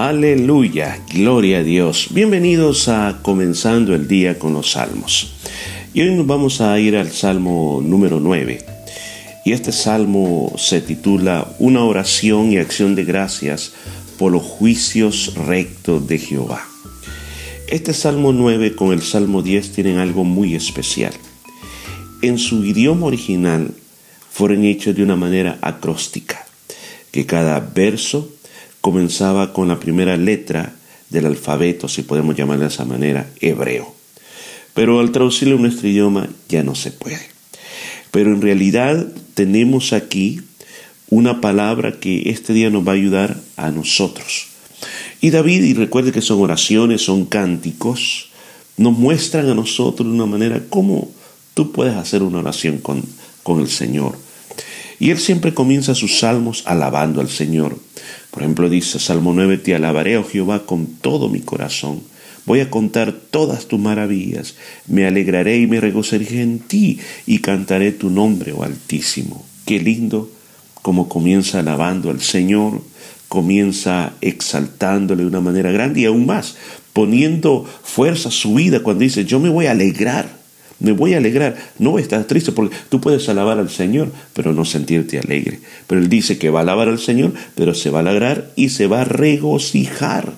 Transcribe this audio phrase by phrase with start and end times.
[0.00, 2.10] Aleluya, gloria a Dios.
[2.12, 5.32] Bienvenidos a Comenzando el Día con los Salmos.
[5.92, 8.64] Y hoy nos vamos a ir al Salmo número 9.
[9.44, 13.72] Y este salmo se titula Una oración y acción de gracias
[14.20, 16.64] por los juicios rectos de Jehová.
[17.66, 21.12] Este Salmo 9 con el Salmo 10 tienen algo muy especial.
[22.22, 23.72] En su idioma original
[24.30, 26.46] fueron hechos de una manera acróstica,
[27.10, 28.37] que cada verso
[28.88, 30.72] comenzaba con la primera letra
[31.10, 33.94] del alfabeto, si podemos llamarlo de esa manera, hebreo.
[34.72, 37.20] Pero al traducirlo en nuestro idioma ya no se puede.
[38.10, 40.40] Pero en realidad tenemos aquí
[41.10, 44.46] una palabra que este día nos va a ayudar a nosotros.
[45.20, 48.30] Y David, y recuerde que son oraciones, son cánticos,
[48.78, 51.10] nos muestran a nosotros de una manera cómo
[51.52, 53.02] tú puedes hacer una oración con,
[53.42, 54.16] con el Señor.
[55.00, 57.78] Y él siempre comienza sus salmos alabando al Señor.
[58.30, 62.00] Por ejemplo, dice Salmo 9, te alabaré, oh Jehová, con todo mi corazón.
[62.46, 64.54] Voy a contar todas tus maravillas.
[64.86, 69.44] Me alegraré y me regocijaré en ti y cantaré tu nombre, oh Altísimo.
[69.66, 70.30] Qué lindo
[70.82, 72.80] como comienza alabando al Señor,
[73.28, 76.56] comienza exaltándole de una manera grande y aún más,
[76.94, 80.37] poniendo fuerza a su vida cuando dice, yo me voy a alegrar
[80.80, 81.56] me voy a alegrar.
[81.78, 85.60] No voy a estar triste porque tú puedes alabar al Señor, pero no sentirte alegre.
[85.86, 88.68] Pero Él dice que va a alabar al Señor, pero se va a alegrar y
[88.68, 90.32] se va a regocijar.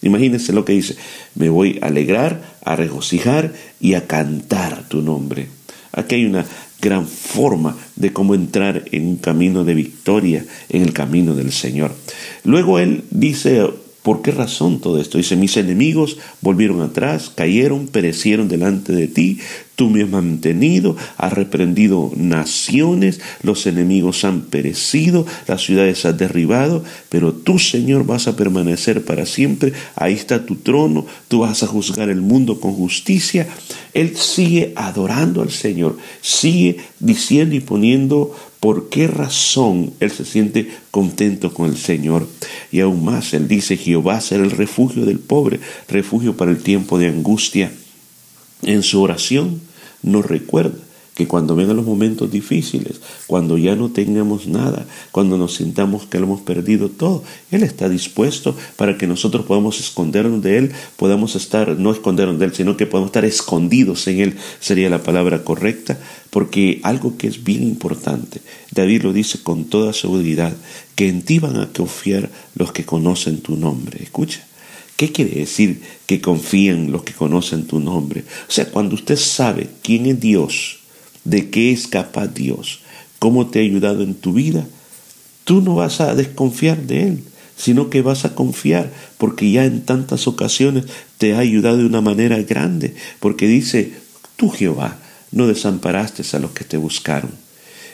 [0.00, 0.96] Imagínense lo que dice.
[1.34, 5.48] Me voy a alegrar, a regocijar y a cantar tu nombre.
[5.92, 6.46] Aquí hay una
[6.80, 11.94] gran forma de cómo entrar en un camino de victoria, en el camino del Señor.
[12.44, 13.62] Luego Él dice
[14.02, 15.18] ¿Por qué razón todo esto?
[15.18, 19.38] Dice, mis enemigos volvieron atrás, cayeron, perecieron delante de ti,
[19.76, 26.82] tú me has mantenido, has reprendido naciones, los enemigos han perecido, las ciudades has derribado,
[27.10, 31.68] pero tú, Señor, vas a permanecer para siempre, ahí está tu trono, tú vas a
[31.68, 33.46] juzgar el mundo con justicia.
[33.94, 40.70] Él sigue adorando al Señor, sigue diciendo y poniendo por qué razón él se siente
[40.92, 42.28] contento con el Señor.
[42.70, 45.58] Y aún más, él dice, Jehová será el refugio del pobre,
[45.88, 47.72] refugio para el tiempo de angustia.
[48.62, 49.60] En su oración
[50.04, 50.78] nos recuerda
[51.14, 56.18] que cuando vengan los momentos difíciles, cuando ya no tengamos nada, cuando nos sintamos que
[56.18, 61.36] lo hemos perdido todo, Él está dispuesto para que nosotros podamos escondernos de Él, podamos
[61.36, 65.44] estar, no escondernos de Él, sino que podamos estar escondidos en Él, sería la palabra
[65.44, 65.98] correcta,
[66.30, 68.40] porque algo que es bien importante,
[68.70, 70.54] David lo dice con toda seguridad,
[70.94, 74.02] que en ti van a confiar los que conocen tu nombre.
[74.02, 74.46] Escucha.
[74.96, 78.24] ¿Qué quiere decir que confíen los que conocen tu nombre?
[78.48, 80.81] O sea, cuando usted sabe quién es Dios,
[81.24, 82.80] de qué es capaz Dios,
[83.18, 84.66] cómo te ha ayudado en tu vida,
[85.44, 87.24] tú no vas a desconfiar de Él,
[87.56, 90.86] sino que vas a confiar, porque ya en tantas ocasiones
[91.18, 93.92] te ha ayudado de una manera grande, porque dice,
[94.36, 94.98] tú Jehová,
[95.30, 97.30] no desamparaste a los que te buscaron.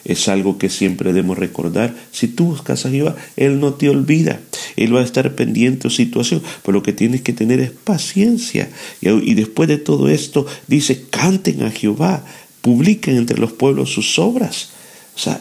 [0.04, 1.94] Es algo que siempre debemos recordar.
[2.12, 4.40] Si tú buscas a Jehová, Él no te olvida.
[4.76, 6.42] Él va a estar pendiente de tu situación.
[6.62, 8.70] Pero lo que tienes que tener es paciencia.
[9.00, 12.24] Y, después de todo esto, dice, canten a Jehová,
[12.60, 14.70] publiquen entre los pueblos sus obras.
[15.16, 15.40] O sea,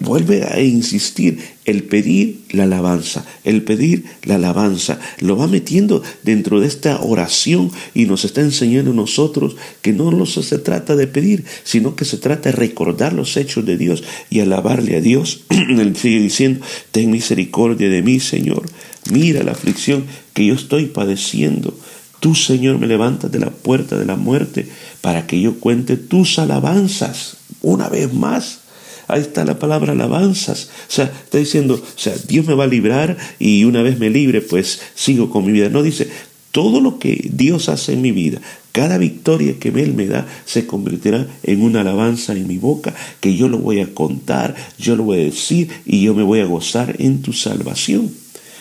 [0.00, 4.98] vuelve a insistir el pedir la alabanza, el pedir la alabanza.
[5.20, 10.26] Lo va metiendo dentro de esta oración y nos está enseñando a nosotros que no
[10.26, 14.40] se trata de pedir, sino que se trata de recordar los hechos de Dios y
[14.40, 15.44] alabarle a Dios.
[15.50, 18.64] Él sigue diciendo, ten misericordia de mí, Señor.
[19.10, 21.76] Mira la aflicción que yo estoy padeciendo.
[22.24, 24.66] Tú, Señor, me levantas de la puerta de la muerte
[25.02, 28.60] para que yo cuente tus alabanzas una vez más.
[29.08, 30.70] Ahí está la palabra alabanzas.
[30.88, 34.08] O sea, está diciendo, o sea, Dios me va a librar y una vez me
[34.08, 35.68] libre, pues sigo con mi vida.
[35.68, 36.08] No dice,
[36.50, 38.40] todo lo que Dios hace en mi vida,
[38.72, 43.36] cada victoria que Él me da, se convertirá en una alabanza en mi boca, que
[43.36, 46.46] yo lo voy a contar, yo lo voy a decir y yo me voy a
[46.46, 48.10] gozar en tu salvación.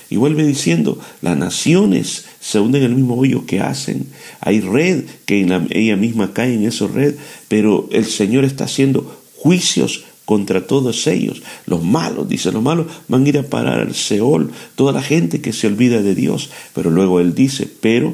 [0.10, 4.08] Y vuelve diciendo, las naciones se hunden en el mismo hoyo que hacen.
[4.42, 7.16] Hay red que en ella misma cae en esa red,
[7.48, 11.42] pero el Señor está haciendo juicios contra todos ellos.
[11.66, 15.40] Los malos, dice, los malos van a ir a parar al Seol, toda la gente
[15.40, 16.50] que se olvida de Dios.
[16.76, 18.14] Pero luego Él dice, pero,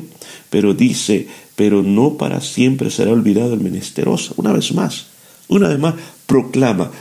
[0.51, 4.35] pero dice, pero no para siempre será olvidado el menesteroso.
[4.37, 5.07] Una vez más,
[5.49, 6.91] una vez más, proclama,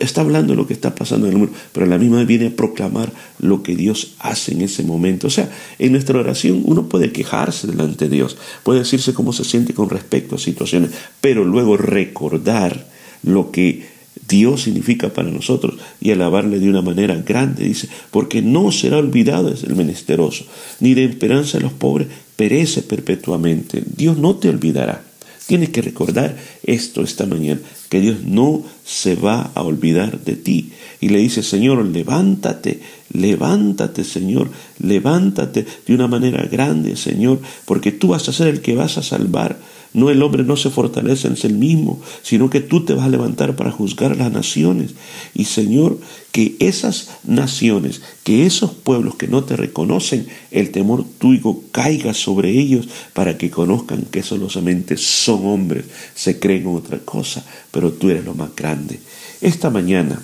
[0.00, 2.48] está hablando de lo que está pasando en el mundo, pero a la misma viene
[2.48, 5.28] a proclamar lo que Dios hace en ese momento.
[5.28, 9.44] O sea, en nuestra oración uno puede quejarse delante de Dios, puede decirse cómo se
[9.44, 10.90] siente con respecto a situaciones,
[11.20, 12.88] pero luego recordar
[13.22, 13.88] lo que
[14.28, 19.52] Dios significa para nosotros y alabarle de una manera grande, dice, porque no será olvidado
[19.52, 20.44] el menesteroso,
[20.80, 23.82] ni de esperanza de los pobres perece perpetuamente.
[23.96, 25.09] Dios no te olvidará.
[25.50, 27.58] Tienes que recordar esto esta mañana,
[27.88, 30.70] que Dios no se va a olvidar de ti.
[31.00, 32.78] Y le dice, Señor, levántate,
[33.12, 34.48] levántate, Señor,
[34.78, 39.02] levántate de una manera grande, Señor, porque tú vas a ser el que vas a
[39.02, 39.58] salvar.
[39.92, 43.10] No el hombre no se fortalece en sí mismo, sino que tú te vas a
[43.10, 44.92] levantar para juzgar a las naciones.
[45.34, 45.98] Y Señor,
[46.30, 52.50] que esas naciones, que esos pueblos que no te reconocen, el temor tuyo caiga sobre
[52.50, 58.10] ellos para que conozcan que solamente son hombres, se creen en otra cosa, pero tú
[58.10, 59.00] eres lo más grande.
[59.40, 60.22] Esta mañana,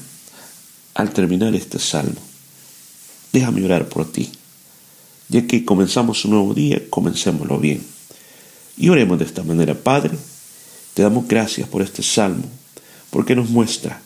[0.95, 2.21] al terminar este salmo,
[3.33, 4.31] déjame orar por ti.
[5.29, 7.96] Ya que comenzamos un nuevo día, comencémoslo bien.
[8.77, 10.17] Y oremos de esta manera, Padre,
[10.95, 12.45] te damos gracias por este salmo,
[13.11, 14.01] porque nos muestra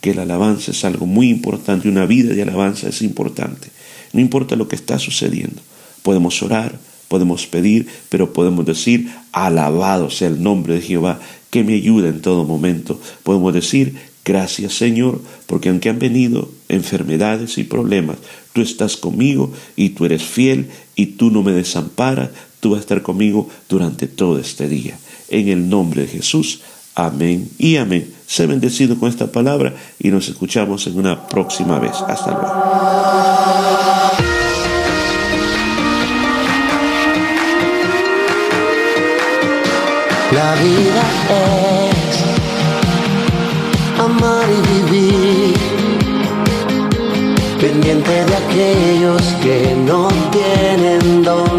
[0.00, 3.68] que la alabanza es algo muy importante, una vida de alabanza es importante.
[4.12, 5.62] No importa lo que está sucediendo,
[6.02, 6.78] podemos orar,
[7.08, 11.20] podemos pedir, pero podemos decir, alabado sea el nombre de Jehová,
[11.50, 13.00] que me ayuda en todo momento.
[13.22, 13.94] Podemos decir,
[14.24, 18.18] gracias Señor, porque aunque han venido enfermedades y problemas,
[18.52, 22.30] tú estás conmigo y tú eres fiel y tú no me desamparas,
[22.64, 24.96] tú vas a estar conmigo durante todo este día.
[25.28, 26.62] En el nombre de Jesús,
[26.94, 28.10] amén y amén.
[28.26, 31.92] Sé bendecido con esta palabra y nos escuchamos en una próxima vez.
[32.08, 32.48] Hasta luego.
[40.32, 42.16] La vida es
[44.00, 45.54] amar y vivir
[47.60, 51.53] pendiente de aquellos que no tienen dónde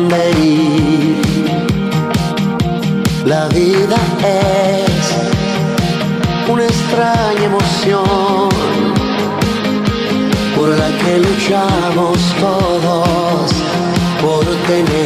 [3.26, 5.16] La vida es
[6.48, 8.50] una extraña emoción
[10.56, 13.52] por la que luchamos todos
[14.22, 15.05] por tener